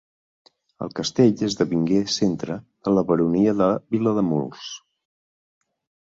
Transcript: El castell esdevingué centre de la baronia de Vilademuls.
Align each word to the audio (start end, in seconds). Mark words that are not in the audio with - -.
El 0.83 0.93
castell 0.99 1.41
esdevingué 1.47 1.99
centre 2.13 2.55
de 2.87 2.93
la 2.99 3.03
baronia 3.11 3.53
de 3.59 3.67
Vilademuls. 3.97 4.71